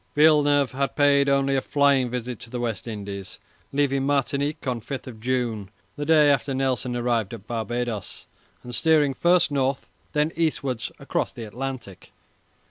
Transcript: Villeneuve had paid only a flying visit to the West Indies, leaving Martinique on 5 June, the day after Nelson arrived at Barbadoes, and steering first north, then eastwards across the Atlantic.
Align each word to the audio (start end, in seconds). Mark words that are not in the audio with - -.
Villeneuve 0.15 0.71
had 0.71 0.95
paid 0.95 1.29
only 1.29 1.55
a 1.55 1.61
flying 1.61 2.09
visit 2.09 2.39
to 2.39 2.49
the 2.49 2.59
West 2.59 2.87
Indies, 2.87 3.39
leaving 3.71 4.03
Martinique 4.03 4.65
on 4.65 4.79
5 4.81 5.19
June, 5.19 5.69
the 5.95 6.07
day 6.07 6.31
after 6.31 6.55
Nelson 6.55 6.95
arrived 6.95 7.35
at 7.35 7.45
Barbadoes, 7.45 8.25
and 8.63 8.73
steering 8.73 9.13
first 9.13 9.51
north, 9.51 9.85
then 10.13 10.31
eastwards 10.35 10.91
across 10.99 11.31
the 11.33 11.43
Atlantic. 11.43 12.11